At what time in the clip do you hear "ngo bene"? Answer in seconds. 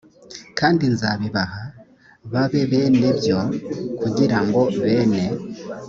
4.45-5.21